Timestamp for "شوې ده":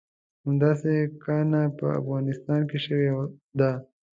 2.85-3.71